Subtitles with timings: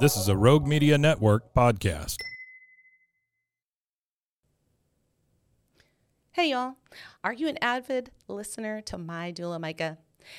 [0.00, 2.16] This is a Rogue Media Network podcast.
[6.32, 6.74] Hey, y'all.
[7.22, 9.98] Are you an avid listener to My Doula Micah?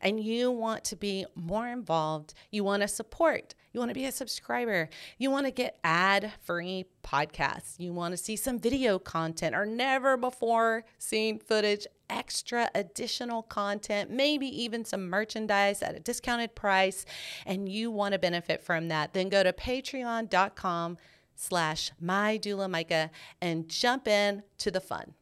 [0.00, 4.06] And you want to be more involved, you want to support, you want to be
[4.06, 8.98] a subscriber, you want to get ad free podcasts, you want to see some video
[8.98, 16.00] content or never before seen footage, extra additional content, maybe even some merchandise at a
[16.00, 17.04] discounted price,
[17.44, 20.96] and you want to benefit from that, then go to patreon.com
[21.34, 25.14] slash my doula micah and jump in to the fun.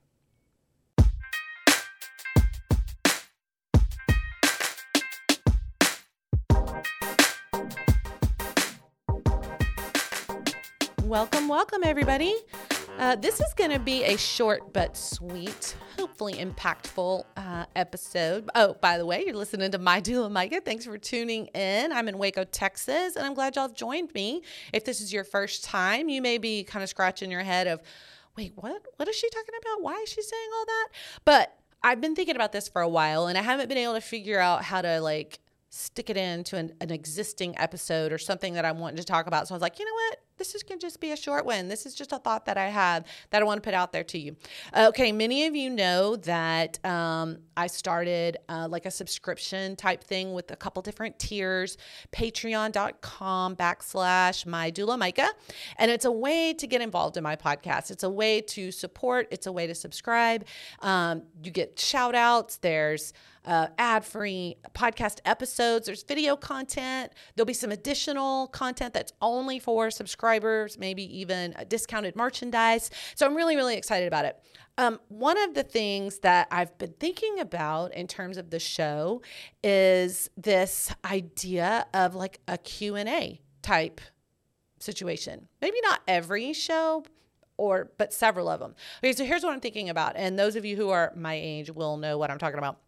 [11.02, 12.34] Welcome, welcome, everybody.
[12.96, 18.48] Uh, this is going to be a short but sweet, hopefully impactful uh, episode.
[18.54, 20.60] Oh, by the way, you're listening to My Doula Micah.
[20.60, 21.92] Thanks for tuning in.
[21.92, 24.42] I'm in Waco, Texas, and I'm glad y'all have joined me.
[24.72, 27.82] If this is your first time, you may be kind of scratching your head of,
[28.36, 28.80] wait, what?
[28.96, 29.82] What is she talking about?
[29.82, 30.88] Why is she saying all that?
[31.24, 34.00] But I've been thinking about this for a while, and I haven't been able to
[34.00, 38.64] figure out how to like stick it into an, an existing episode or something that
[38.64, 39.48] I'm wanting to talk about.
[39.48, 40.18] So I was like, you know what?
[40.36, 41.68] This is going to just be a short one.
[41.68, 44.04] This is just a thought that I have that I want to put out there
[44.04, 44.36] to you.
[44.76, 50.32] Okay, many of you know that um, I started uh, like a subscription type thing
[50.34, 51.76] with a couple different tiers,
[52.12, 55.30] patreon.com backslash my doula Micah.
[55.78, 57.90] And it's a way to get involved in my podcast.
[57.90, 60.44] It's a way to support, it's a way to subscribe.
[60.80, 62.56] Um, you get shout outs.
[62.56, 63.12] There's
[63.44, 65.86] uh, ad free podcast episodes.
[65.86, 67.12] There's video content.
[67.34, 72.90] There'll be some additional content that's only for subscribers, maybe even discounted merchandise.
[73.14, 74.38] So I'm really, really excited about it.
[74.76, 79.22] Um, one of the things that I've been thinking about in terms of the show
[79.62, 84.00] is this idea of like a Q&A type
[84.80, 85.48] situation.
[85.62, 87.04] Maybe not every show,
[87.56, 88.74] or but several of them.
[88.98, 91.70] Okay, so here's what I'm thinking about, and those of you who are my age
[91.70, 92.78] will know what I'm talking about.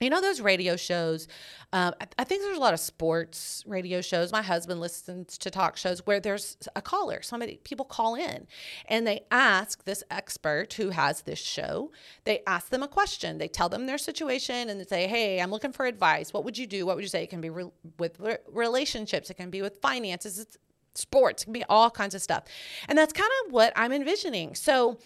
[0.00, 1.26] You know those radio shows?
[1.72, 4.30] Um, I, I, think there's a lot of sports radio shows.
[4.30, 7.20] My husband listens to talk shows where there's a caller.
[7.20, 8.46] Somebody people call in,
[8.86, 11.90] and they ask this expert who has this show.
[12.24, 13.38] They ask them a question.
[13.38, 16.32] They tell them their situation, and they say, "Hey, I'm looking for advice.
[16.32, 16.86] What would you do?
[16.86, 17.24] What would you say?
[17.24, 19.30] It can be re- with re- relationships.
[19.30, 20.38] It can be with finances.
[20.38, 20.56] It's
[20.94, 21.42] sports.
[21.42, 22.44] It can be all kinds of stuff."
[22.88, 24.54] And that's kind of what I'm envisioning.
[24.54, 24.98] So,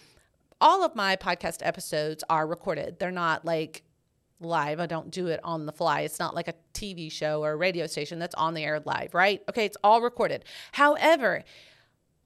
[0.61, 2.99] all of my podcast episodes are recorded.
[2.99, 3.83] They're not like
[4.45, 4.81] live.
[4.81, 6.01] I don't do it on the fly.
[6.01, 9.15] It's not like a TV show or a radio station that's on the air live,
[9.15, 9.43] right?
[9.49, 10.45] Okay, it's all recorded.
[10.73, 11.45] However,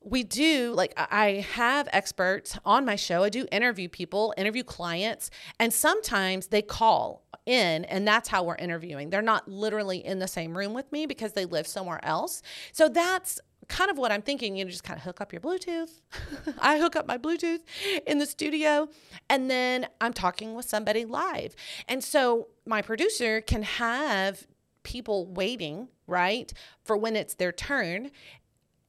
[0.07, 3.25] we do like I have experts on my show.
[3.25, 8.57] I do interview people, interview clients, and sometimes they call in and that's how we're
[8.57, 9.11] interviewing.
[9.11, 12.43] They're not literally in the same room with me because they live somewhere else.
[12.73, 14.57] So that's kind of what I'm thinking.
[14.57, 16.01] You know, just kind of hook up your Bluetooth.
[16.59, 17.61] I hook up my Bluetooth
[18.07, 18.89] in the studio,
[19.29, 21.55] and then I'm talking with somebody live.
[21.89, 24.47] And so my producer can have
[24.83, 26.53] people waiting, right,
[26.85, 28.11] for when it's their turn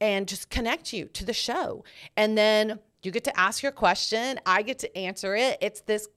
[0.00, 1.84] and just connect you to the show.
[2.16, 5.58] And then you get to ask your question, I get to answer it.
[5.60, 6.08] It's this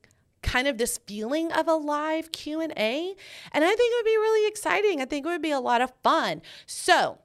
[0.41, 3.15] kind of this feeling of a live Q&A,
[3.51, 5.01] and I think it would be really exciting.
[5.01, 6.41] I think it would be a lot of fun.
[6.65, 7.19] So,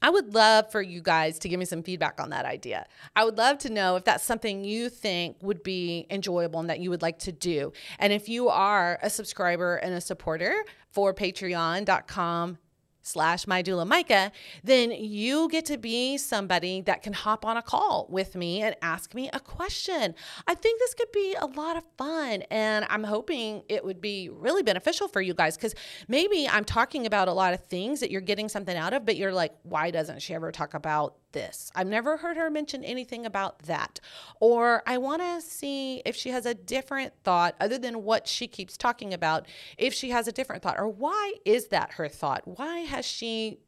[0.00, 2.86] I would love for you guys to give me some feedback on that idea.
[3.16, 6.80] I would love to know if that's something you think would be enjoyable and that
[6.80, 7.72] you would like to do.
[7.98, 12.58] And if you are a subscriber and a supporter for patreon.com
[13.08, 14.30] slash my doula Micah,
[14.62, 18.76] then you get to be somebody that can hop on a call with me and
[18.82, 20.14] ask me a question.
[20.46, 24.28] I think this could be a lot of fun and I'm hoping it would be
[24.28, 25.74] really beneficial for you guys because
[26.06, 29.16] maybe I'm talking about a lot of things that you're getting something out of, but
[29.16, 31.70] you're like, why doesn't she ever talk about this.
[31.74, 34.00] I've never heard her mention anything about that.
[34.40, 38.46] Or I want to see if she has a different thought other than what she
[38.46, 39.46] keeps talking about,
[39.76, 40.78] if she has a different thought.
[40.78, 42.42] Or why is that her thought?
[42.46, 43.58] Why has she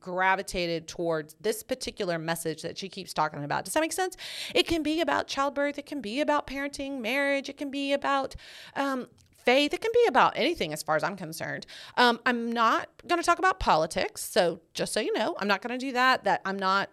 [0.00, 3.64] gravitated towards this particular message that she keeps talking about.
[3.64, 4.18] Does that make sense?
[4.54, 8.36] It can be about childbirth, it can be about parenting, marriage, it can be about
[8.76, 9.06] um,
[9.48, 9.72] faith.
[9.72, 11.64] It can be about anything as far as I'm concerned.
[11.96, 14.22] Um, I'm not going to talk about politics.
[14.22, 16.24] So just so you know, I'm not going to do that.
[16.24, 16.90] That I'm not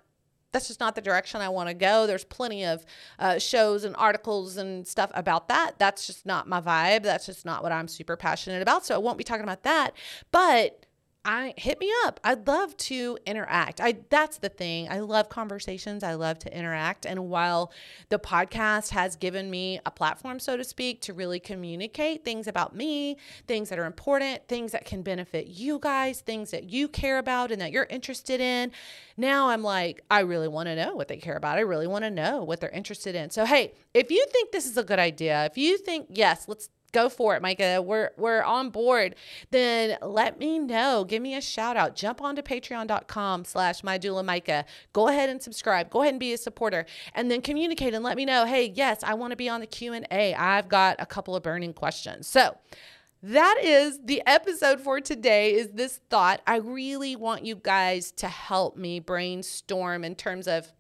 [0.56, 2.07] that's just not the direction I want to go.
[2.07, 2.86] There's plenty of
[3.19, 5.74] uh, shows and articles and stuff about that.
[5.80, 7.04] That's just not my vibe.
[7.04, 8.86] That's just not what I'm super passionate about.
[8.86, 9.92] So I won't be talking about that.
[10.31, 10.84] But
[11.25, 12.19] I hit me up.
[12.24, 13.81] I'd love to interact.
[13.81, 14.88] I that's the thing.
[14.89, 16.04] I love conversations.
[16.04, 17.07] I love to interact.
[17.07, 17.72] And while
[18.10, 22.75] the podcast has given me a platform, so to speak, to really communicate things about
[22.75, 23.18] me,
[23.48, 27.51] things that are important, things that can benefit you guys, things that you care about
[27.51, 28.71] and that you're interested in.
[29.18, 31.57] Now I'm like, I really want to know what they care about.
[31.57, 33.31] I really want to know what they're interested in.
[33.31, 36.69] So hey, if you think this is a good idea, if you think yes, let's
[36.91, 37.81] go for it, Micah.
[37.81, 39.15] We're we're on board.
[39.51, 41.03] Then let me know.
[41.03, 41.95] Give me a shout out.
[41.95, 44.65] Jump onto patreon.com slash my Micah.
[44.93, 45.89] Go ahead and subscribe.
[45.89, 46.85] Go ahead and be a supporter.
[47.13, 49.67] And then communicate and let me know, hey, yes, I want to be on the
[49.67, 50.33] Q&A.
[50.35, 52.27] I've got a couple of burning questions.
[52.27, 52.57] So
[53.23, 56.41] that is the episode for today is this thought.
[56.45, 60.71] I really want you guys to help me brainstorm in terms of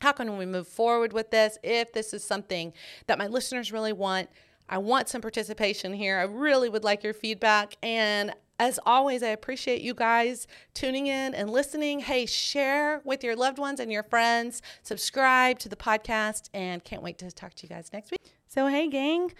[0.00, 2.72] how can we move forward with this if this is something
[3.06, 4.28] that my listeners really want
[4.68, 6.18] I want some participation here.
[6.18, 7.76] I really would like your feedback.
[7.82, 12.00] And as always, I appreciate you guys tuning in and listening.
[12.00, 17.02] Hey, share with your loved ones and your friends, subscribe to the podcast, and can't
[17.02, 18.20] wait to talk to you guys next week.
[18.48, 19.32] So, hey, gang,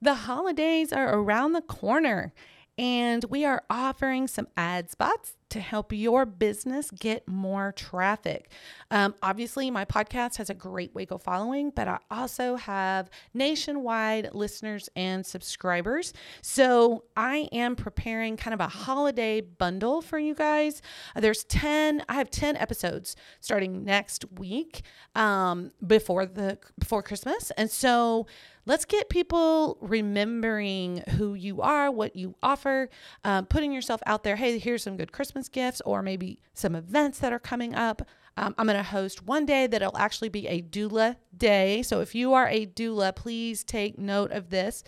[0.00, 2.32] the holidays are around the corner
[2.78, 8.50] and we are offering some ad spots to help your business get more traffic.
[8.90, 14.88] Um, obviously, my podcast has a great Waco following, but I also have nationwide listeners
[14.96, 16.14] and subscribers.
[16.40, 20.80] So I am preparing kind of a holiday bundle for you guys.
[21.14, 24.80] There's 10, I have 10 episodes starting next week
[25.14, 27.50] um, before the before Christmas.
[27.58, 28.26] And so
[28.66, 32.88] let's get people remembering who you are, what you offer,
[33.24, 34.36] um, putting yourself out there.
[34.36, 38.02] Hey, here's some good Christmas gifts, or maybe some events that are coming up.
[38.36, 41.82] Um, I'm going to host one day that it'll actually be a doula day.
[41.82, 44.84] So if you are a doula, please take note of this.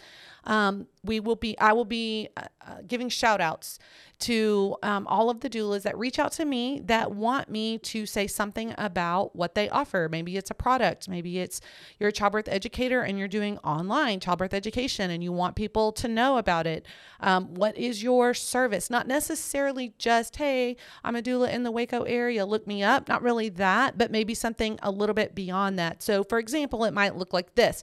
[0.47, 3.79] Um, we will be, I will be uh, uh, giving shout outs
[4.21, 8.07] to um, all of the doulas that reach out to me that want me to
[8.07, 10.09] say something about what they offer.
[10.11, 11.61] Maybe it's a product, maybe it's
[11.99, 16.09] you're a childbirth educator and you're doing online childbirth education and you want people to
[16.09, 16.87] know about it.
[17.21, 18.91] Um, what is your service?
[18.91, 23.09] Not necessarily just, hey, I'm a doula in the Waco area, look me up.
[23.09, 26.03] Not really that, but maybe something a little bit beyond that.
[26.03, 27.83] So, for example, it might look like this.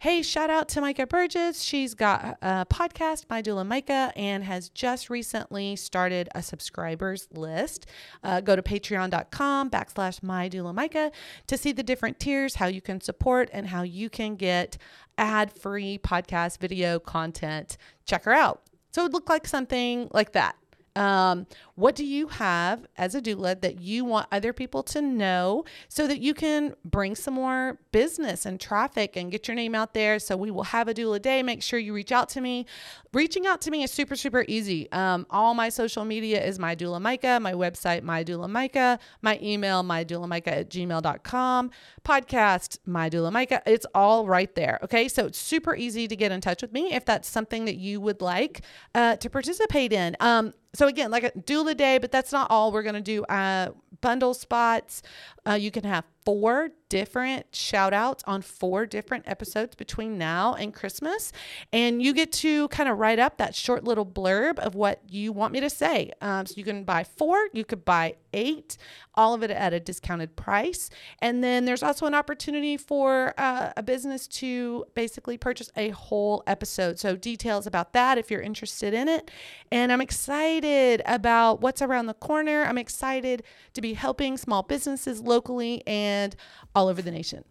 [0.00, 1.60] Hey, shout out to Micah Burgess.
[1.60, 7.84] She's got a podcast, My Doula Micah, and has just recently started a subscribers list.
[8.24, 11.12] Uh, go to patreon.com backslash My Doula Micah
[11.48, 14.78] to see the different tiers, how you can support, and how you can get
[15.18, 17.76] ad free podcast video content.
[18.06, 18.62] Check her out.
[18.92, 20.56] So it would look like something like that.
[20.96, 21.46] Um,
[21.76, 26.06] what do you have as a doula that you want other people to know so
[26.06, 30.18] that you can bring some more business and traffic and get your name out there?
[30.18, 31.42] So we will have a doula day.
[31.42, 32.66] Make sure you reach out to me.
[33.12, 34.90] Reaching out to me is super, super easy.
[34.92, 39.38] Um, all my social media is my doula Micah, my website, my doula Micah, my
[39.42, 41.70] email, my doula Micah at gmail.com,
[42.04, 43.62] podcast, my doula Micah.
[43.64, 44.78] It's all right there.
[44.82, 45.08] Okay.
[45.08, 48.00] So it's super easy to get in touch with me if that's something that you
[48.00, 48.62] would like
[48.94, 50.16] uh, to participate in.
[50.20, 53.24] Um, so again, like a doula day, but that's not all we're going to do.
[53.24, 53.70] Uh,
[54.00, 55.02] bundle spots.
[55.46, 60.74] Uh, you can have four different shout outs on four different episodes between now and
[60.74, 61.32] Christmas.
[61.72, 65.32] And you get to kind of write up that short little blurb of what you
[65.32, 66.10] want me to say.
[66.20, 68.76] Um, so you can buy four, you could buy eight,
[69.14, 70.90] all of it at a discounted price.
[71.20, 76.42] And then there's also an opportunity for uh, a business to basically purchase a whole
[76.46, 76.98] episode.
[76.98, 79.30] So details about that if you're interested in it.
[79.70, 82.64] And I'm excited about what's around the corner.
[82.64, 83.44] I'm excited
[83.74, 86.36] to be helping small businesses locally and
[86.74, 87.44] all over the nation.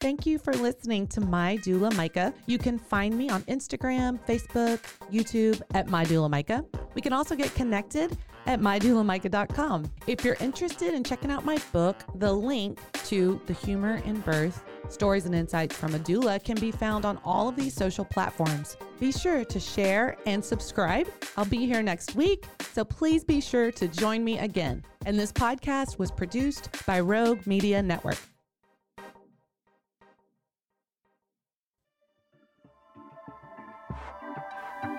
[0.00, 2.32] Thank you for listening to My Doula Micah.
[2.46, 4.80] You can find me on Instagram, Facebook,
[5.12, 6.64] YouTube at My Doula Micah.
[6.94, 8.16] We can also get connected
[8.46, 9.90] at mydoulamicah.com.
[10.06, 14.64] If you're interested in checking out my book, the link to The Humor in Birth
[14.92, 18.76] Stories and Insights from a Doula can be found on all of these social platforms.
[18.98, 21.08] Be sure to share and subscribe.
[21.36, 24.84] I'll be here next week, so please be sure to join me again.
[25.06, 28.18] And this podcast was produced by Rogue Media Network.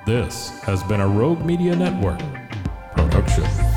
[0.05, 2.19] This has been a Rogue Media Network
[2.93, 3.70] production.